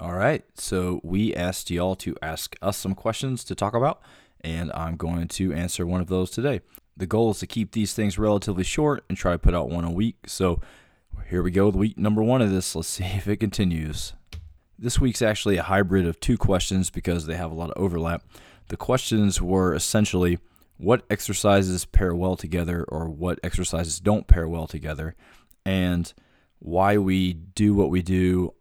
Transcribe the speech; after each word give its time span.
All 0.00 0.14
right. 0.14 0.42
So 0.56 1.00
we 1.04 1.34
asked 1.34 1.70
y'all 1.70 1.94
to 1.96 2.16
ask 2.20 2.56
us 2.60 2.76
some 2.76 2.94
questions 2.94 3.44
to 3.44 3.54
talk 3.54 3.74
about, 3.74 4.02
and 4.40 4.72
I'm 4.74 4.96
going 4.96 5.28
to 5.28 5.52
answer 5.52 5.86
one 5.86 6.00
of 6.00 6.08
those 6.08 6.30
today. 6.30 6.62
The 6.96 7.06
goal 7.06 7.30
is 7.30 7.38
to 7.38 7.46
keep 7.46 7.72
these 7.72 7.94
things 7.94 8.18
relatively 8.18 8.64
short 8.64 9.04
and 9.08 9.16
try 9.16 9.32
to 9.32 9.38
put 9.38 9.54
out 9.54 9.70
one 9.70 9.84
a 9.84 9.90
week. 9.90 10.16
So 10.26 10.60
here 11.28 11.42
we 11.42 11.52
go 11.52 11.66
with 11.66 11.76
week 11.76 11.96
number 11.96 12.22
one 12.24 12.42
of 12.42 12.50
this. 12.50 12.74
Let's 12.74 12.88
see 12.88 13.04
if 13.04 13.28
it 13.28 13.36
continues. 13.36 14.14
This 14.76 15.00
week's 15.00 15.22
actually 15.22 15.58
a 15.58 15.62
hybrid 15.62 16.06
of 16.06 16.18
two 16.18 16.36
questions 16.36 16.90
because 16.90 17.26
they 17.26 17.36
have 17.36 17.52
a 17.52 17.54
lot 17.54 17.70
of 17.70 17.80
overlap. 17.80 18.24
The 18.68 18.76
questions 18.76 19.40
were 19.40 19.74
essentially 19.74 20.40
what 20.76 21.04
exercises 21.08 21.84
pair 21.84 22.14
well 22.16 22.34
together 22.34 22.84
or 22.88 23.08
what 23.08 23.38
exercises 23.44 24.00
don't 24.00 24.26
pair 24.26 24.48
well 24.48 24.66
together, 24.66 25.14
and 25.64 26.12
why 26.58 26.98
we 26.98 27.32
do 27.32 27.74
what 27.74 27.90
we 27.90 28.02
do 28.02 28.54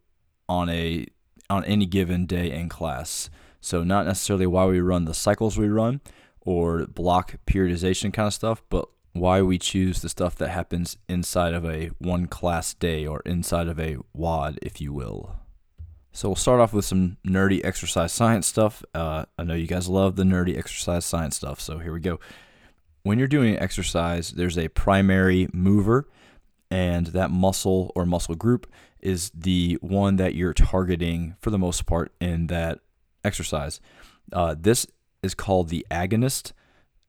on 0.47 0.69
a 0.69 1.07
on 1.53 1.63
any 1.65 1.85
given 1.85 2.25
day 2.25 2.51
in 2.51 2.67
class. 2.67 3.29
So 3.61 3.83
not 3.83 4.05
necessarily 4.05 4.47
why 4.47 4.65
we 4.65 4.81
run 4.81 5.05
the 5.05 5.13
cycles 5.13 5.57
we 5.57 5.67
run 5.67 6.01
or 6.41 6.85
block 6.85 7.35
periodization 7.47 8.11
kind 8.11 8.27
of 8.27 8.33
stuff, 8.33 8.61
but 8.69 8.89
why 9.13 9.41
we 9.41 9.57
choose 9.57 10.01
the 10.01 10.09
stuff 10.09 10.35
that 10.37 10.49
happens 10.49 10.97
inside 11.07 11.53
of 11.53 11.63
a 11.63 11.91
one 11.99 12.25
class 12.25 12.73
day 12.73 13.05
or 13.05 13.21
inside 13.25 13.67
of 13.67 13.79
a 13.79 13.97
WOD, 14.13 14.59
if 14.61 14.81
you 14.81 14.91
will. 14.91 15.35
So 16.11 16.29
we'll 16.29 16.35
start 16.35 16.59
off 16.59 16.73
with 16.73 16.85
some 16.85 17.17
nerdy 17.25 17.63
exercise 17.63 18.11
science 18.11 18.47
stuff. 18.47 18.83
Uh, 18.93 19.25
I 19.37 19.43
know 19.43 19.55
you 19.55 19.67
guys 19.67 19.87
love 19.87 20.15
the 20.15 20.23
nerdy 20.23 20.57
exercise 20.57 21.05
science 21.05 21.35
stuff, 21.35 21.61
so 21.61 21.79
here 21.79 21.93
we 21.93 21.99
go. 21.99 22.19
When 23.03 23.17
you're 23.17 23.27
doing 23.27 23.57
exercise, 23.57 24.31
there's 24.31 24.57
a 24.57 24.67
primary 24.69 25.47
mover, 25.53 26.07
and 26.73 27.05
that 27.07 27.29
muscle 27.29 27.91
or 27.95 28.03
muscle 28.03 28.33
group 28.33 28.65
is 28.99 29.29
the 29.35 29.77
one 29.79 30.15
that 30.15 30.33
you're 30.33 30.55
targeting 30.55 31.35
for 31.39 31.51
the 31.51 31.57
most 31.59 31.85
part 31.85 32.11
in 32.19 32.47
that 32.47 32.79
exercise. 33.23 33.79
Uh, 34.31 34.55
this 34.59 34.87
is 35.21 35.35
called 35.35 35.69
the 35.69 35.85
agonist, 35.91 36.51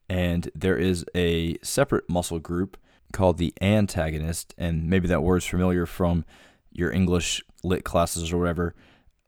and 0.06 0.50
there 0.54 0.76
is 0.76 1.06
a 1.14 1.56
separate 1.62 2.10
muscle 2.10 2.38
group 2.38 2.76
called 3.14 3.38
the 3.38 3.54
antagonist, 3.62 4.54
and 4.58 4.90
maybe 4.90 5.08
that 5.08 5.22
word's 5.22 5.46
familiar 5.46 5.86
from 5.86 6.26
your 6.70 6.92
English 6.92 7.42
lit 7.62 7.84
classes 7.84 8.34
or 8.34 8.38
whatever. 8.38 8.74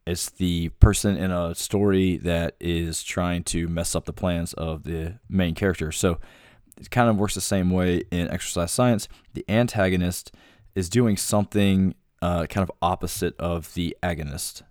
It's 0.05 0.29
the 0.29 0.69
person 0.79 1.17
in 1.17 1.31
a 1.31 1.55
story 1.55 2.17
that 2.17 2.55
is 2.59 3.01
trying 3.01 3.43
to 3.45 3.67
mess 3.67 3.95
up 3.95 4.05
the 4.05 4.13
plans 4.13 4.53
of 4.53 4.83
the 4.83 5.17
main 5.27 5.55
character. 5.55 5.91
So 5.91 6.19
it 6.79 6.89
kind 6.91 7.09
of 7.09 7.17
works 7.17 7.35
the 7.35 7.41
same 7.41 7.69
way 7.71 8.03
in 8.11 8.29
exercise 8.29 8.71
science. 8.71 9.07
The 9.33 9.45
antagonist 9.49 10.31
is 10.75 10.89
doing 10.89 11.17
something 11.17 11.95
uh, 12.21 12.45
kind 12.47 12.63
of 12.63 12.71
opposite 12.81 13.35
of 13.39 13.73
the 13.73 13.95
agonist. 14.03 14.61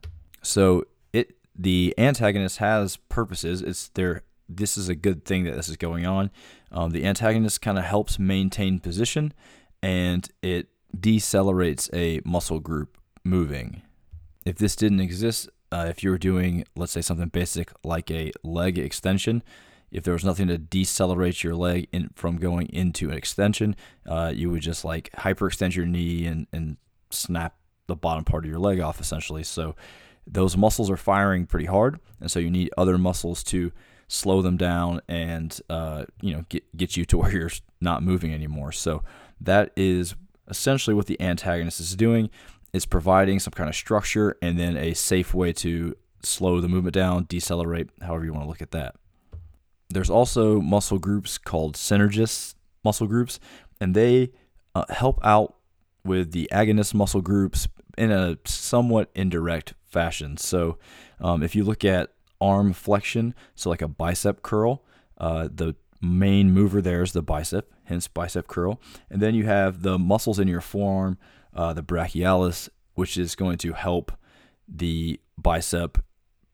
So 0.43 0.85
it 1.13 1.37
the 1.59 1.95
antagonist 1.99 2.59
has 2.59 2.97
purposes. 2.97 3.63
It's 3.63 3.89
there. 3.89 4.23
This 4.49 4.79
is 4.79 4.89
a 4.89 4.95
good 4.95 5.25
thing 5.25 5.45
that 5.45 5.57
this 5.57 5.69
is 5.69 5.77
going 5.77 6.07
on. 6.07 6.31
Um, 6.71 6.91
the 6.91 7.05
antagonist 7.05 7.61
kind 7.61 7.79
of 7.79 7.85
helps 7.85 8.19
maintain 8.19 8.79
position, 8.79 9.33
and 9.83 10.29
it 10.43 10.69
decelerates 10.97 11.91
a 11.93 12.21
muscle 12.25 12.61
group 12.61 12.97
moving. 13.25 13.83
If 14.45 14.57
this 14.59 14.77
didn't 14.77 15.01
exist, 15.01 15.49
uh, 15.73 15.87
if 15.89 16.05
you 16.05 16.11
were 16.11 16.19
doing, 16.19 16.65
let's 16.77 16.93
say, 16.93 17.01
something 17.01 17.29
basic 17.29 17.73
like 17.83 18.11
a 18.11 18.31
leg 18.45 18.79
extension, 18.79 19.43
if 19.91 20.05
there 20.05 20.15
was 20.15 20.25
nothing 20.25 20.49
to 20.49 20.59
decelerate 20.59 21.45
your 21.45 21.55
leg 21.55 21.89
in, 21.93 22.11
from 22.15 22.37
going 22.37 22.69
into 22.69 23.11
an 23.11 23.17
extension, 23.17 23.77
uh, 24.07 24.33
you 24.35 24.51
would 24.51 24.63
just 24.63 24.85
like 24.85 25.11
hyperextend 25.13 25.75
your 25.75 25.87
knee 25.87 26.27
and, 26.27 26.47
and 26.53 26.77
snap 27.11 27.57
the 27.87 27.97
bottom 27.97 28.25
part 28.25 28.45
of 28.45 28.51
your 28.51 28.59
leg 28.59 28.81
off 28.81 29.01
essentially. 29.01 29.43
So 29.43 29.77
those 30.27 30.57
muscles 30.57 30.91
are 30.91 30.97
firing 30.97 31.47
pretty 31.47 31.67
hard, 31.67 32.01
and 32.21 32.31
so 32.31 32.39
you 32.39 32.51
need 32.51 32.71
other 32.77 32.99
muscles 32.99 33.45
to 33.45 33.73
slow 34.09 34.41
them 34.41 34.57
down 34.57 35.01
and 35.09 35.59
uh, 35.69 36.05
you 36.21 36.33
know 36.35 36.45
get 36.49 36.77
get 36.77 36.97
you 36.97 37.05
to 37.07 37.19
where 37.19 37.33
you're 37.37 37.51
not 37.81 38.03
moving 38.03 38.35
anymore. 38.35 38.73
So 38.73 39.03
that 39.41 39.73
is 39.77 40.15
essentially 40.49 40.95
what 40.95 41.07
the 41.07 41.21
antagonist 41.21 41.81
is 41.81 41.95
doing. 41.97 42.31
It's 42.73 42.87
providing 42.87 43.39
some 43.39 43.53
kind 43.53 43.69
of 43.69 43.77
structure 43.77 44.37
and 44.43 44.59
then 44.59 44.77
a 44.77 44.95
safe 44.95 45.33
way 45.33 45.53
to 45.55 45.97
slow 46.23 46.61
the 46.61 46.69
movement 46.69 46.95
down, 46.95 47.25
decelerate, 47.29 47.89
however 48.03 48.25
you 48.25 48.33
want 48.33 48.45
to 48.45 48.49
look 48.49 48.63
at 48.63 48.73
that. 48.73 48.97
There's 49.89 50.11
also 50.11 50.61
muscle 50.61 50.99
groups 50.99 51.39
called 51.39 51.77
synergist 51.77 52.55
muscle 52.85 53.07
groups, 53.07 53.39
and 53.81 53.95
they 53.95 54.31
uh, 54.75 54.85
help 54.91 55.19
out 55.25 55.57
with 56.05 56.33
the 56.33 56.49
agonist 56.53 56.95
muscle 56.95 57.21
groups 57.21 57.69
in 57.97 58.11
a 58.11 58.39
somewhat 58.45 59.11
indirect 59.15 59.75
fashion. 59.85 60.37
So, 60.37 60.79
um, 61.21 61.43
if 61.43 61.55
you 61.55 61.65
look 61.65 61.85
at 61.85 62.13
arm 62.41 62.73
flexion, 62.73 63.35
so 63.55 63.71
like 63.71 63.83
a 63.83 63.89
bicep 63.89 64.43
curl, 64.43 64.85
uh, 65.19 65.49
the 65.53 65.75
main 66.01 66.51
mover 66.51 66.83
there 66.83 67.03
is 67.03 67.13
the 67.13 67.23
bicep, 67.23 67.73
hence 67.85 68.09
bicep 68.09 68.47
curl. 68.47 68.81
And 69.11 69.21
then 69.21 69.35
you 69.35 69.45
have 69.47 69.83
the 69.83 69.99
muscles 69.99 70.39
in 70.39 70.49
your 70.49 70.61
forearm, 70.61 71.19
uh, 71.55 71.73
the 71.73 71.83
brachialis, 71.83 72.69
which 72.95 73.17
is 73.17 73.35
going 73.35 73.59
to 73.59 73.73
help 73.73 74.13
the 74.69 75.21
bicep 75.39 75.99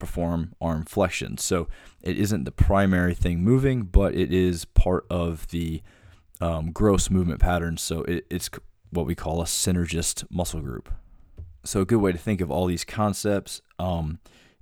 perform 0.02 0.52
arm 0.60 0.84
flexion. 0.84 1.38
So 1.38 1.68
it 2.02 2.18
isn't 2.18 2.42
the 2.42 2.50
primary 2.50 3.14
thing 3.14 3.38
moving, 3.38 3.84
but 3.84 4.16
it 4.16 4.32
is 4.32 4.64
part 4.64 5.06
of 5.08 5.46
the 5.50 5.80
um, 6.40 6.72
gross 6.72 7.08
movement 7.08 7.38
pattern. 7.38 7.76
So 7.76 8.02
it, 8.02 8.26
it's 8.28 8.50
what 8.90 9.06
we 9.06 9.14
call 9.14 9.40
a 9.40 9.44
synergist 9.44 10.24
muscle 10.28 10.60
group. 10.60 10.92
So, 11.64 11.82
a 11.82 11.84
good 11.84 12.00
way 12.00 12.10
to 12.10 12.18
think 12.18 12.40
of 12.40 12.50
all 12.50 12.66
these 12.66 12.84
concepts 12.84 13.62
um, 13.78 14.18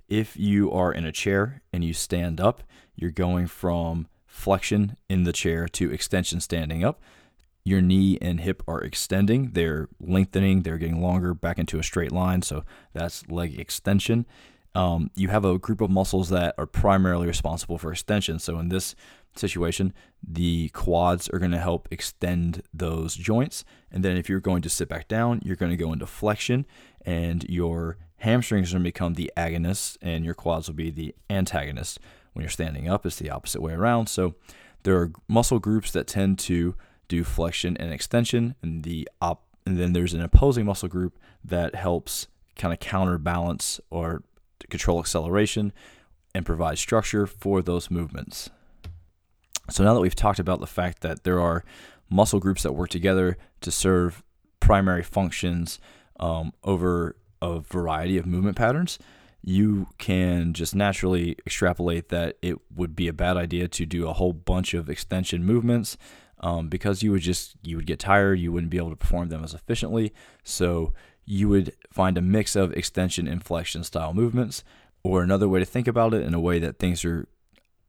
if 0.07 0.37
you 0.37 0.71
are 0.71 0.93
in 0.93 1.05
a 1.05 1.11
chair 1.11 1.63
and 1.73 1.83
you 1.83 1.93
stand 1.93 2.39
up, 2.39 2.61
you're 2.95 3.09
going 3.09 3.47
from 3.47 4.07
flexion 4.27 4.95
in 5.09 5.23
the 5.23 5.33
chair 5.33 5.67
to 5.69 5.91
extension 5.91 6.39
standing 6.39 6.83
up. 6.83 7.01
Your 7.63 7.81
knee 7.81 8.19
and 8.21 8.41
hip 8.41 8.61
are 8.67 8.81
extending, 8.81 9.53
they're 9.53 9.89
lengthening, 9.99 10.61
they're 10.61 10.77
getting 10.77 11.01
longer 11.01 11.33
back 11.33 11.57
into 11.57 11.79
a 11.79 11.83
straight 11.83 12.11
line. 12.11 12.43
So, 12.43 12.63
that's 12.93 13.27
leg 13.27 13.59
extension. 13.59 14.27
Um, 14.73 15.11
you 15.15 15.27
have 15.27 15.43
a 15.43 15.57
group 15.57 15.81
of 15.81 15.89
muscles 15.89 16.29
that 16.29 16.55
are 16.57 16.65
primarily 16.65 17.27
responsible 17.27 17.77
for 17.77 17.91
extension. 17.91 18.39
So, 18.39 18.57
in 18.57 18.69
this 18.69 18.95
situation, 19.35 19.93
the 20.25 20.69
quads 20.69 21.29
are 21.29 21.39
going 21.39 21.51
to 21.51 21.59
help 21.59 21.87
extend 21.91 22.63
those 22.73 23.15
joints. 23.15 23.63
And 23.91 24.03
then 24.03 24.17
if 24.17 24.29
you're 24.29 24.39
going 24.39 24.61
to 24.61 24.69
sit 24.69 24.89
back 24.89 25.07
down, 25.07 25.41
you're 25.43 25.55
going 25.55 25.71
to 25.71 25.77
go 25.77 25.93
into 25.93 26.05
flexion 26.05 26.65
and 27.05 27.43
your 27.49 27.97
hamstrings 28.17 28.71
are 28.71 28.75
going 28.75 28.83
to 28.83 28.87
become 28.87 29.13
the 29.15 29.31
agonist 29.35 29.97
and 30.01 30.23
your 30.23 30.33
quads 30.33 30.67
will 30.67 30.75
be 30.75 30.91
the 30.91 31.15
antagonist. 31.29 31.99
When 32.33 32.43
you're 32.43 32.49
standing 32.49 32.87
up, 32.87 33.05
it's 33.05 33.17
the 33.17 33.29
opposite 33.29 33.61
way 33.61 33.73
around. 33.73 34.07
So 34.07 34.35
there 34.83 34.97
are 34.97 35.11
muscle 35.27 35.59
groups 35.59 35.91
that 35.91 36.07
tend 36.07 36.39
to 36.39 36.75
do 37.07 37.23
flexion 37.23 37.75
and 37.77 37.91
extension 37.91 38.55
and 38.61 38.83
the 38.83 39.09
op- 39.21 39.43
and 39.65 39.77
then 39.77 39.93
there's 39.93 40.13
an 40.13 40.21
opposing 40.21 40.65
muscle 40.65 40.89
group 40.89 41.19
that 41.43 41.75
helps 41.75 42.27
kind 42.55 42.73
of 42.73 42.79
counterbalance 42.79 43.79
or 43.89 44.23
control 44.69 44.99
acceleration 44.99 45.73
and 46.33 46.45
provide 46.45 46.77
structure 46.77 47.25
for 47.25 47.61
those 47.61 47.91
movements. 47.91 48.49
So 49.69 49.83
now 49.83 49.93
that 49.93 50.01
we've 50.01 50.15
talked 50.15 50.39
about 50.39 50.59
the 50.59 50.67
fact 50.67 51.01
that 51.01 51.23
there 51.23 51.39
are 51.39 51.63
muscle 52.09 52.39
groups 52.39 52.63
that 52.63 52.73
work 52.73 52.89
together 52.89 53.37
to 53.61 53.71
serve 53.71 54.23
primary 54.59 55.03
functions 55.03 55.79
um, 56.19 56.53
over 56.63 57.15
a 57.41 57.59
variety 57.59 58.17
of 58.17 58.25
movement 58.25 58.57
patterns, 58.57 58.99
you 59.43 59.87
can 59.97 60.53
just 60.53 60.75
naturally 60.75 61.35
extrapolate 61.45 62.09
that 62.09 62.37
it 62.41 62.57
would 62.75 62.95
be 62.95 63.07
a 63.07 63.13
bad 63.13 63.37
idea 63.37 63.67
to 63.67 63.85
do 63.85 64.07
a 64.07 64.13
whole 64.13 64.33
bunch 64.33 64.73
of 64.73 64.89
extension 64.89 65.43
movements 65.43 65.97
um, 66.41 66.69
because 66.69 67.01
you 67.01 67.11
would 67.11 67.21
just 67.21 67.55
you 67.63 67.75
would 67.75 67.87
get 67.87 67.99
tired 67.99 68.39
you 68.39 68.51
wouldn't 68.51 68.69
be 68.69 68.77
able 68.77 68.89
to 68.89 68.95
perform 68.95 69.29
them 69.29 69.43
as 69.43 69.53
efficiently 69.53 70.13
so 70.43 70.93
you 71.25 71.49
would 71.49 71.73
find 71.91 72.17
a 72.17 72.21
mix 72.21 72.55
of 72.55 72.73
extension 72.73 73.27
and 73.27 73.43
flexion 73.43 73.83
style 73.83 74.13
movements 74.13 74.63
or 75.03 75.23
another 75.23 75.47
way 75.47 75.59
to 75.59 75.65
think 75.65 75.87
about 75.87 76.13
it 76.13 76.23
in 76.23 76.33
a 76.33 76.39
way 76.39 76.59
that 76.59 76.79
things 76.79 77.03
are 77.05 77.27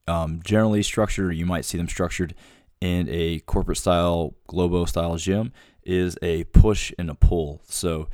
um, 0.09 0.41
generally 0.45 0.83
structured, 0.83 1.27
or 1.27 1.33
you 1.33 1.47
might 1.47 1.65
see 1.65 1.79
them 1.79 1.89
structured 1.89 2.35
in 2.81 3.09
a 3.09 3.39
corporate 3.41 3.79
style, 3.79 4.35
Globo 4.49 4.85
style 4.85 5.17
gym, 5.17 5.53
is 5.85 6.17
a 6.23 6.45
push 6.45 6.93
and 6.99 7.11
a 7.11 7.15
pull. 7.15 7.61
So 7.65 8.09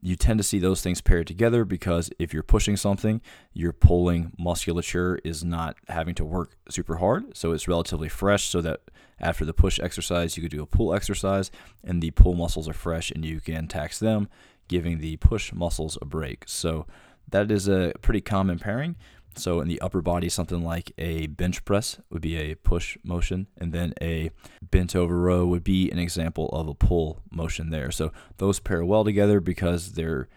you 0.00 0.16
tend 0.16 0.38
to 0.38 0.44
see 0.44 0.58
those 0.58 0.82
things 0.82 1.00
paired 1.00 1.28
together 1.28 1.64
because 1.64 2.10
if 2.18 2.34
you're 2.34 2.42
pushing 2.42 2.76
something, 2.76 3.20
your 3.52 3.72
pulling 3.72 4.32
musculature 4.36 5.18
is 5.24 5.44
not 5.44 5.76
having 5.88 6.14
to 6.16 6.24
work 6.24 6.56
super 6.68 6.96
hard. 6.96 7.36
So 7.36 7.52
it's 7.52 7.68
relatively 7.68 8.08
fresh, 8.08 8.44
so 8.44 8.60
that 8.60 8.80
after 9.20 9.44
the 9.44 9.54
push 9.54 9.78
exercise, 9.78 10.36
you 10.36 10.42
could 10.42 10.50
do 10.50 10.62
a 10.62 10.66
pull 10.66 10.92
exercise, 10.92 11.50
and 11.84 12.02
the 12.02 12.10
pull 12.10 12.34
muscles 12.34 12.68
are 12.68 12.72
fresh 12.72 13.12
and 13.12 13.24
you 13.24 13.40
can 13.40 13.68
tax 13.68 14.00
them, 14.00 14.28
giving 14.72 15.00
the 15.00 15.18
push 15.18 15.52
muscles 15.52 15.98
a 16.00 16.06
break. 16.06 16.44
So 16.46 16.86
that 17.28 17.50
is 17.50 17.68
a 17.68 17.92
pretty 18.00 18.22
common 18.22 18.58
pairing. 18.58 18.96
So 19.36 19.60
in 19.60 19.68
the 19.68 19.82
upper 19.82 20.00
body, 20.00 20.30
something 20.30 20.64
like 20.64 20.92
a 20.96 21.26
bench 21.26 21.62
press 21.66 22.00
would 22.08 22.22
be 22.22 22.36
a 22.38 22.54
push 22.54 22.96
motion, 23.04 23.48
and 23.58 23.70
then 23.74 23.92
a 24.00 24.30
bent 24.62 24.96
over 24.96 25.18
row 25.18 25.44
would 25.46 25.62
be 25.62 25.90
an 25.90 25.98
example 25.98 26.48
of 26.48 26.68
a 26.68 26.74
pull 26.74 27.20
motion 27.30 27.68
there. 27.68 27.90
So 27.90 28.12
those 28.38 28.60
pair 28.60 28.82
well 28.82 29.04
together 29.04 29.40
because 29.40 29.92
they're 29.92 30.28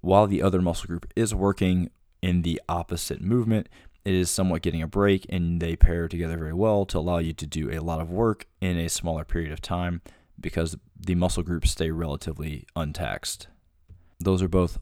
while 0.00 0.26
the 0.26 0.40
other 0.40 0.62
muscle 0.62 0.86
group 0.86 1.12
is 1.14 1.34
working 1.34 1.90
in 2.22 2.40
the 2.40 2.58
opposite 2.70 3.20
movement, 3.20 3.68
it 4.06 4.14
is 4.14 4.30
somewhat 4.30 4.62
getting 4.62 4.80
a 4.80 4.86
break 4.86 5.26
and 5.28 5.60
they 5.60 5.76
pair 5.76 6.08
together 6.08 6.38
very 6.38 6.54
well 6.54 6.86
to 6.86 6.98
allow 6.98 7.18
you 7.18 7.34
to 7.34 7.46
do 7.46 7.70
a 7.70 7.80
lot 7.80 8.00
of 8.00 8.10
work 8.10 8.46
in 8.62 8.78
a 8.78 8.88
smaller 8.88 9.26
period 9.26 9.52
of 9.52 9.60
time 9.60 10.00
because 10.40 10.74
the 10.98 11.14
muscle 11.14 11.42
groups 11.42 11.70
stay 11.70 11.90
relatively 11.90 12.66
untaxed. 12.74 13.48
Those 14.24 14.42
are 14.42 14.48
both 14.48 14.78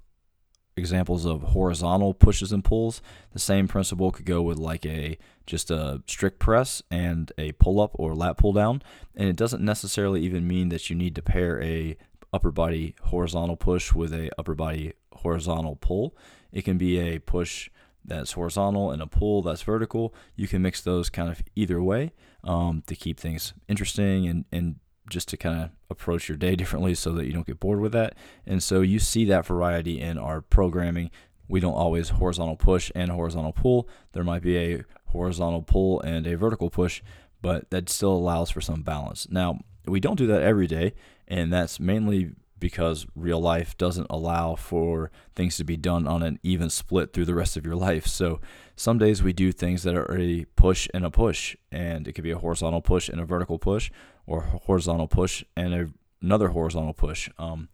examples 0.77 1.27
of 1.27 1.43
horizontal 1.43 2.15
pushes 2.15 2.53
and 2.53 2.65
pulls. 2.65 3.03
The 3.33 3.39
same 3.39 3.69
principle 3.69 4.11
could 4.11 4.25
go 4.25 4.43
with 4.43 4.59
like 4.59 4.87
a 4.87 5.19
just 5.47 5.71
a 5.71 6.03
strict 6.07 6.39
press 6.39 6.83
and 6.91 7.31
a 7.37 7.53
pull 7.53 7.81
up 7.81 7.91
or 7.95 8.15
lat 8.15 8.39
pull 8.39 8.53
down. 8.53 8.83
And 9.15 9.29
it 9.29 9.37
doesn't 9.37 9.63
necessarily 9.63 10.23
even 10.23 10.47
mean 10.47 10.71
that 10.71 10.89
you 10.89 10.97
need 10.97 11.15
to 11.17 11.23
pair 11.23 11.63
a 11.63 11.97
upper 12.33 12.51
body 12.51 12.95
horizontal 13.03 13.57
push 13.57 13.93
with 13.93 14.13
a 14.13 14.31
upper 14.39 14.55
body 14.55 14.95
horizontal 15.13 15.77
pull. 15.77 16.17
It 16.51 16.63
can 16.63 16.79
be 16.79 16.99
a 16.99 17.19
push 17.19 17.69
that's 18.05 18.33
horizontal 18.33 18.91
and 18.91 19.03
a 19.03 19.07
pull 19.07 19.43
that's 19.43 19.63
vertical. 19.63 20.15
You 20.35 20.49
can 20.49 20.63
mix 20.63 20.81
those 20.81 21.11
kind 21.11 21.29
of 21.31 21.43
either 21.55 21.83
way 21.83 22.13
um, 22.43 22.83
to 22.87 22.97
keep 22.97 23.21
things 23.21 23.53
interesting 23.69 24.27
and, 24.27 24.45
and 24.51 24.77
just 25.13 25.29
to 25.29 25.37
kind 25.37 25.63
of 25.63 25.71
approach 25.91 26.29
your 26.29 26.37
day 26.37 26.57
differently 26.57 26.95
so 26.95 27.13
that 27.13 27.27
you 27.27 27.33
don't 27.33 27.47
get 27.47 27.61
bored 27.61 27.81
with 27.81 27.93
that. 27.93 28.15
And 28.47 28.63
so 28.63 28.81
you 28.81 28.99
see 28.99 29.25
that 29.27 29.47
variety 29.47 30.01
in 30.01 30.19
our 30.19 30.41
programming. 30.41 31.11
We 31.49 31.61
don't 31.61 31.75
always 31.75 32.11
horizontal 32.11 32.57
push 32.57 32.91
and 32.95 33.11
horizontal 33.11 33.53
pull. 33.53 33.89
There 34.13 34.25
might 34.25 34.43
be 34.43 34.57
a 34.57 34.85
horizontal 35.07 35.63
pull 35.63 36.01
and 36.01 36.27
a 36.27 36.37
vertical 36.37 36.71
push, 36.71 37.03
but 37.43 37.71
that 37.71 37.89
still 37.89 38.13
allows 38.13 38.51
for 38.51 38.61
some 38.61 38.83
balance. 38.83 39.29
Now, 39.31 39.61
we 39.87 40.01
don't 40.01 40.17
do 40.17 40.27
that 40.29 40.43
every 40.43 40.67
day, 40.67 40.95
and 41.29 41.53
that's 41.53 41.79
mainly 41.79 42.33
because 42.63 43.07
real 43.17 43.41
life 43.41 43.77
doesn't 43.77 44.07
allow 44.09 44.55
for 44.55 45.11
things 45.35 45.57
to 45.57 45.65
be 45.65 45.77
done 45.77 46.07
on 46.07 46.23
an 46.23 46.39
even 46.45 46.71
split 46.71 47.13
through 47.13 47.25
the 47.25 47.35
rest 47.35 47.57
of 47.57 47.67
your 47.67 47.75
life. 47.75 48.07
So 48.07 48.41
some 48.77 48.99
days 48.99 49.21
we 49.21 49.33
do 49.33 49.51
things 49.51 49.83
that 49.83 49.97
are 49.97 50.17
a 50.17 50.45
push 50.55 50.89
and 50.95 51.05
a 51.05 51.11
push, 51.11 51.57
and 51.73 52.07
it 52.07 52.13
could 52.13 52.23
be 52.23 52.31
a 52.31 52.39
horizontal 52.39 52.81
push 52.81 53.09
and 53.09 53.21
a 53.21 53.25
vertical 53.25 53.59
push, 53.59 53.91
or 54.27 54.43
horizontal 54.43 55.09
push 55.09 55.45
and 55.57 55.75
a, 55.75 55.89
another 56.21 56.49
horizontal 56.49 56.95
push. 56.95 57.29
Um, 57.39 57.69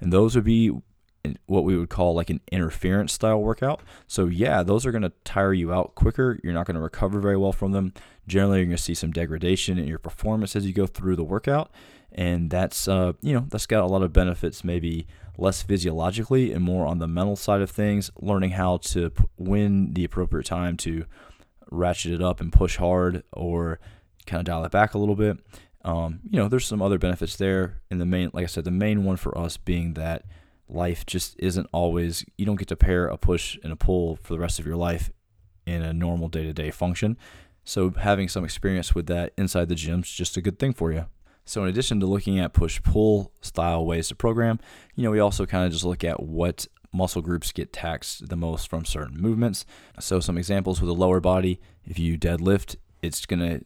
and 0.00 0.12
those 0.12 0.34
would 0.34 0.44
be 0.44 0.72
what 1.46 1.62
we 1.62 1.76
would 1.76 1.88
call 1.88 2.14
like 2.14 2.30
an 2.30 2.40
interference 2.50 3.12
style 3.12 3.40
workout. 3.40 3.80
So 4.08 4.26
yeah, 4.26 4.62
those 4.62 4.84
are 4.84 4.90
going 4.90 5.02
to 5.02 5.12
tire 5.24 5.52
you 5.52 5.72
out 5.72 5.94
quicker. 5.94 6.40
You're 6.42 6.52
not 6.52 6.66
going 6.66 6.74
to 6.74 6.80
recover 6.80 7.20
very 7.20 7.36
well 7.36 7.52
from 7.52 7.72
them. 7.72 7.92
Generally, 8.26 8.58
you're 8.58 8.66
going 8.66 8.76
to 8.76 8.82
see 8.82 8.94
some 8.94 9.12
degradation 9.12 9.78
in 9.78 9.86
your 9.86 9.98
performance 9.98 10.56
as 10.56 10.66
you 10.66 10.72
go 10.72 10.86
through 10.86 11.16
the 11.16 11.24
workout 11.24 11.70
and 12.14 12.50
that's 12.50 12.88
uh, 12.88 13.12
you 13.20 13.32
know 13.32 13.46
that's 13.48 13.66
got 13.66 13.82
a 13.82 13.86
lot 13.86 14.02
of 14.02 14.12
benefits 14.12 14.62
maybe 14.62 15.06
less 15.38 15.62
physiologically 15.62 16.52
and 16.52 16.62
more 16.62 16.86
on 16.86 16.98
the 16.98 17.08
mental 17.08 17.36
side 17.36 17.62
of 17.62 17.70
things 17.70 18.10
learning 18.20 18.50
how 18.50 18.76
to 18.76 19.10
win 19.38 19.94
the 19.94 20.04
appropriate 20.04 20.46
time 20.46 20.76
to 20.76 21.04
ratchet 21.70 22.12
it 22.12 22.22
up 22.22 22.40
and 22.40 22.52
push 22.52 22.76
hard 22.76 23.22
or 23.32 23.80
kind 24.26 24.40
of 24.40 24.44
dial 24.44 24.64
it 24.64 24.70
back 24.70 24.94
a 24.94 24.98
little 24.98 25.16
bit 25.16 25.38
um, 25.84 26.20
you 26.28 26.38
know 26.38 26.48
there's 26.48 26.66
some 26.66 26.82
other 26.82 26.98
benefits 26.98 27.36
there. 27.36 27.80
And 27.90 28.00
the 28.00 28.06
main 28.06 28.30
like 28.32 28.44
i 28.44 28.46
said 28.46 28.64
the 28.64 28.70
main 28.70 29.04
one 29.04 29.16
for 29.16 29.36
us 29.36 29.56
being 29.56 29.94
that 29.94 30.24
life 30.68 31.04
just 31.04 31.36
isn't 31.38 31.68
always 31.72 32.24
you 32.38 32.46
don't 32.46 32.56
get 32.56 32.68
to 32.68 32.76
pair 32.76 33.06
a 33.06 33.18
push 33.18 33.58
and 33.62 33.72
a 33.72 33.76
pull 33.76 34.16
for 34.16 34.32
the 34.32 34.40
rest 34.40 34.58
of 34.58 34.66
your 34.66 34.76
life 34.76 35.10
in 35.66 35.82
a 35.82 35.92
normal 35.92 36.28
day-to-day 36.28 36.70
function. 36.70 37.16
So 37.64 37.90
having 37.90 38.28
some 38.28 38.44
experience 38.44 38.94
with 38.94 39.06
that 39.06 39.32
inside 39.36 39.68
the 39.68 39.74
gym 39.74 40.00
is 40.00 40.10
just 40.10 40.36
a 40.36 40.40
good 40.40 40.58
thing 40.58 40.72
for 40.72 40.92
you. 40.92 41.06
So 41.44 41.62
in 41.62 41.68
addition 41.68 42.00
to 42.00 42.06
looking 42.06 42.38
at 42.38 42.52
push-pull 42.52 43.32
style 43.40 43.84
ways 43.84 44.08
to 44.08 44.14
program, 44.14 44.58
you 44.94 45.04
know, 45.04 45.10
we 45.10 45.20
also 45.20 45.46
kind 45.46 45.64
of 45.64 45.72
just 45.72 45.84
look 45.84 46.04
at 46.04 46.22
what 46.22 46.66
muscle 46.92 47.22
groups 47.22 47.52
get 47.52 47.72
taxed 47.72 48.28
the 48.28 48.36
most 48.36 48.68
from 48.68 48.84
certain 48.84 49.20
movements. 49.20 49.64
So 49.98 50.20
some 50.20 50.38
examples 50.38 50.80
with 50.80 50.88
the 50.88 50.94
lower 50.94 51.20
body, 51.20 51.60
if 51.84 51.98
you 51.98 52.18
deadlift, 52.18 52.76
it's 53.00 53.26
going 53.26 53.40
to 53.40 53.64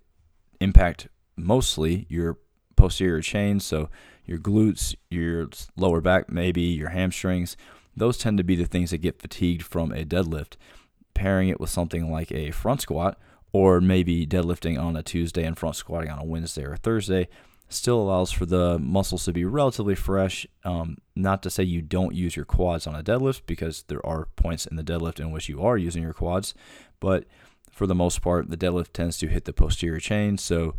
impact 0.61 1.09
mostly 1.37 2.07
your 2.09 2.39
posterior 2.77 3.21
chain, 3.21 3.61
so 3.61 3.89
your 4.25 4.39
glutes, 4.39 4.95
your 5.11 5.49
lower 5.77 6.01
back, 6.01 6.31
maybe 6.31 6.63
your 6.63 6.91
hamstrings. 6.91 7.57
Those 7.97 8.19
tend 8.19 8.39
to 8.39 8.45
be 8.45 8.57
the 8.57 8.67
things 8.67 8.91
that 8.91 8.99
get 8.99 9.21
fatigued 9.21 9.63
from 9.63 9.93
a 9.93 10.05
deadlift. 10.05 10.57
Pairing 11.15 11.49
it 11.49 11.61
with 11.61 11.71
something 11.71 12.11
like 12.11 12.31
a 12.31 12.51
front 12.51 12.83
squat, 12.83 13.19
or 13.53 13.81
maybe 13.81 14.27
deadlifting 14.27 14.79
on 14.79 14.97
a 14.97 15.03
Tuesday 15.03 15.45
and 15.45 15.57
front 15.57 15.77
squatting 15.77 16.11
on 16.11 16.19
a 16.19 16.25
Wednesday 16.25 16.65
or 16.65 16.77
Thursday, 16.77 17.29
still 17.69 18.01
allows 18.01 18.31
for 18.31 18.45
the 18.45 18.79
muscles 18.79 19.25
to 19.25 19.33
be 19.33 19.45
relatively 19.45 19.95
fresh. 19.95 20.47
Um, 20.65 20.99
not 21.15 21.43
to 21.43 21.51
say 21.51 21.63
you 21.63 21.81
don't 21.81 22.15
use 22.15 22.37
your 22.37 22.45
quads 22.45 22.87
on 22.87 22.95
a 22.95 23.03
deadlift, 23.03 23.43
because 23.47 23.85
there 23.85 24.05
are 24.05 24.29
points 24.37 24.67
in 24.67 24.77
the 24.77 24.85
deadlift 24.85 25.19
in 25.19 25.31
which 25.31 25.49
you 25.49 25.63
are 25.63 25.79
using 25.79 26.03
your 26.03 26.13
quads, 26.13 26.53
but 27.01 27.25
for 27.71 27.87
the 27.87 27.95
most 27.95 28.21
part, 28.21 28.51
the 28.51 28.57
deadlift 28.57 28.93
tends 28.93 29.17
to 29.19 29.29
hit 29.29 29.47
the 29.47 29.53
posterior 29.53 30.01
chain. 30.01 30.37
So 30.37 30.75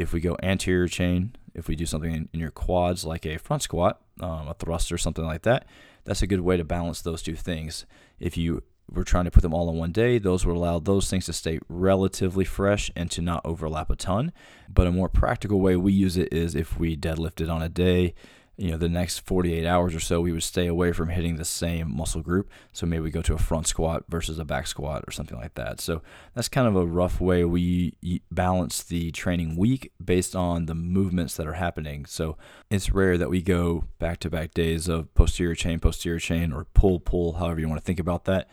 if 0.00 0.12
we 0.12 0.20
go 0.20 0.36
anterior 0.42 0.88
chain, 0.88 1.34
if 1.54 1.68
we 1.68 1.76
do 1.76 1.86
something 1.86 2.12
in, 2.12 2.28
in 2.32 2.40
your 2.40 2.50
quads 2.50 3.04
like 3.04 3.26
a 3.26 3.38
front 3.38 3.62
squat, 3.62 4.00
um, 4.20 4.48
a 4.48 4.54
thrust 4.54 4.90
or 4.90 4.98
something 4.98 5.24
like 5.24 5.42
that, 5.42 5.66
that's 6.04 6.22
a 6.22 6.26
good 6.26 6.40
way 6.40 6.56
to 6.56 6.64
balance 6.64 7.02
those 7.02 7.22
two 7.22 7.36
things. 7.36 7.86
If 8.18 8.36
you 8.36 8.62
we're 8.92 9.04
trying 9.04 9.24
to 9.24 9.30
put 9.30 9.42
them 9.42 9.54
all 9.54 9.70
in 9.70 9.76
one 9.76 9.92
day. 9.92 10.18
Those 10.18 10.44
would 10.44 10.56
allow 10.56 10.78
those 10.80 11.08
things 11.08 11.26
to 11.26 11.32
stay 11.32 11.60
relatively 11.68 12.44
fresh 12.44 12.90
and 12.96 13.10
to 13.12 13.22
not 13.22 13.40
overlap 13.44 13.88
a 13.90 13.96
ton. 13.96 14.32
But 14.68 14.88
a 14.88 14.92
more 14.92 15.08
practical 15.08 15.60
way 15.60 15.76
we 15.76 15.92
use 15.92 16.16
it 16.16 16.32
is 16.32 16.54
if 16.54 16.78
we 16.78 16.96
deadlift 16.96 17.40
it 17.40 17.48
on 17.48 17.62
a 17.62 17.68
day, 17.68 18.14
you 18.60 18.70
know, 18.70 18.76
the 18.76 18.90
next 18.90 19.20
48 19.20 19.66
hours 19.66 19.94
or 19.94 20.00
so, 20.00 20.20
we 20.20 20.32
would 20.32 20.42
stay 20.42 20.66
away 20.66 20.92
from 20.92 21.08
hitting 21.08 21.36
the 21.36 21.46
same 21.46 21.96
muscle 21.96 22.20
group. 22.20 22.50
So 22.72 22.84
maybe 22.84 23.00
we 23.00 23.10
go 23.10 23.22
to 23.22 23.32
a 23.32 23.38
front 23.38 23.66
squat 23.66 24.04
versus 24.10 24.38
a 24.38 24.44
back 24.44 24.66
squat 24.66 25.02
or 25.08 25.12
something 25.12 25.38
like 25.38 25.54
that. 25.54 25.80
So 25.80 26.02
that's 26.34 26.50
kind 26.50 26.68
of 26.68 26.76
a 26.76 26.84
rough 26.84 27.22
way 27.22 27.42
we 27.42 27.94
balance 28.30 28.82
the 28.82 29.12
training 29.12 29.56
week 29.56 29.92
based 30.04 30.36
on 30.36 30.66
the 30.66 30.74
movements 30.74 31.36
that 31.36 31.46
are 31.46 31.54
happening. 31.54 32.04
So 32.04 32.36
it's 32.70 32.92
rare 32.92 33.16
that 33.16 33.30
we 33.30 33.40
go 33.40 33.84
back 33.98 34.20
to 34.20 34.30
back 34.30 34.52
days 34.52 34.88
of 34.88 35.12
posterior 35.14 35.54
chain, 35.54 35.80
posterior 35.80 36.18
chain, 36.18 36.52
or 36.52 36.66
pull, 36.74 37.00
pull, 37.00 37.34
however 37.34 37.60
you 37.60 37.68
want 37.68 37.80
to 37.80 37.86
think 37.86 37.98
about 37.98 38.26
that 38.26 38.46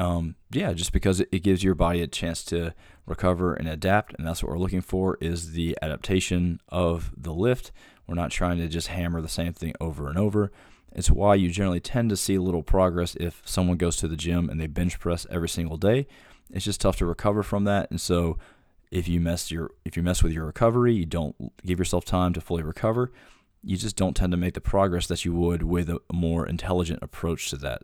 um, 0.00 0.36
yeah, 0.50 0.72
just 0.72 0.92
because 0.92 1.20
it 1.20 1.42
gives 1.42 1.62
your 1.62 1.74
body 1.74 2.00
a 2.00 2.06
chance 2.06 2.42
to 2.44 2.72
recover 3.04 3.52
and 3.52 3.68
adapt, 3.68 4.14
and 4.14 4.26
that's 4.26 4.42
what 4.42 4.50
we're 4.50 4.58
looking 4.58 4.80
for 4.80 5.18
is 5.20 5.52
the 5.52 5.76
adaptation 5.82 6.58
of 6.70 7.12
the 7.14 7.34
lift. 7.34 7.70
We're 8.10 8.16
not 8.16 8.32
trying 8.32 8.58
to 8.58 8.66
just 8.66 8.88
hammer 8.88 9.20
the 9.20 9.28
same 9.28 9.52
thing 9.52 9.72
over 9.80 10.08
and 10.08 10.18
over. 10.18 10.50
It's 10.92 11.12
why 11.12 11.36
you 11.36 11.48
generally 11.48 11.78
tend 11.78 12.10
to 12.10 12.16
see 12.16 12.38
little 12.38 12.64
progress 12.64 13.14
if 13.20 13.40
someone 13.44 13.76
goes 13.76 13.96
to 13.98 14.08
the 14.08 14.16
gym 14.16 14.50
and 14.50 14.60
they 14.60 14.66
bench 14.66 14.98
press 14.98 15.28
every 15.30 15.48
single 15.48 15.76
day. 15.76 16.08
It's 16.50 16.64
just 16.64 16.80
tough 16.80 16.96
to 16.96 17.06
recover 17.06 17.44
from 17.44 17.62
that, 17.64 17.88
and 17.88 18.00
so 18.00 18.36
if 18.90 19.06
you 19.06 19.20
mess 19.20 19.52
your 19.52 19.70
if 19.84 19.96
you 19.96 20.02
mess 20.02 20.24
with 20.24 20.32
your 20.32 20.44
recovery, 20.44 20.92
you 20.92 21.06
don't 21.06 21.36
give 21.64 21.78
yourself 21.78 22.04
time 22.04 22.32
to 22.32 22.40
fully 22.40 22.64
recover. 22.64 23.12
You 23.62 23.76
just 23.76 23.94
don't 23.94 24.16
tend 24.16 24.32
to 24.32 24.36
make 24.36 24.54
the 24.54 24.60
progress 24.60 25.06
that 25.06 25.24
you 25.24 25.32
would 25.32 25.62
with 25.62 25.88
a 25.88 26.00
more 26.12 26.44
intelligent 26.44 27.04
approach 27.04 27.48
to 27.50 27.56
that. 27.58 27.82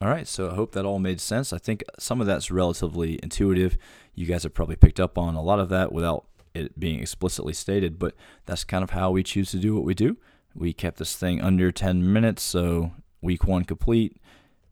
All 0.00 0.08
right, 0.08 0.28
so 0.28 0.48
I 0.48 0.54
hope 0.54 0.70
that 0.72 0.84
all 0.84 1.00
made 1.00 1.20
sense. 1.20 1.52
I 1.52 1.58
think 1.58 1.82
some 1.98 2.20
of 2.20 2.28
that's 2.28 2.52
relatively 2.52 3.18
intuitive. 3.20 3.76
You 4.14 4.26
guys 4.26 4.44
have 4.44 4.54
probably 4.54 4.76
picked 4.76 5.00
up 5.00 5.18
on 5.18 5.34
a 5.34 5.42
lot 5.42 5.58
of 5.58 5.70
that 5.70 5.90
without 5.90 6.26
it 6.56 6.78
being 6.78 7.00
explicitly 7.00 7.52
stated, 7.52 7.98
but 7.98 8.14
that's 8.46 8.64
kind 8.64 8.82
of 8.82 8.90
how 8.90 9.10
we 9.10 9.22
choose 9.22 9.50
to 9.50 9.58
do 9.58 9.74
what 9.74 9.84
we 9.84 9.94
do. 9.94 10.16
We 10.54 10.72
kept 10.72 10.98
this 10.98 11.14
thing 11.16 11.40
under 11.40 11.70
10 11.70 12.12
minutes, 12.12 12.42
so 12.42 12.92
week 13.20 13.44
one 13.44 13.64
complete. 13.64 14.16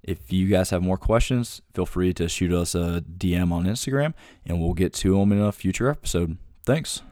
If 0.02 0.32
you 0.32 0.48
guys 0.48 0.70
have 0.70 0.82
more 0.82 0.98
questions, 0.98 1.62
feel 1.72 1.86
free 1.86 2.12
to 2.14 2.28
shoot 2.28 2.52
us 2.52 2.74
a 2.74 3.02
DM 3.02 3.52
on 3.52 3.64
Instagram 3.64 4.12
and 4.44 4.60
we'll 4.60 4.74
get 4.74 4.92
to 4.94 5.18
them 5.18 5.32
in 5.32 5.40
a 5.40 5.52
future 5.52 5.88
episode. 5.88 6.36
Thanks. 6.64 7.02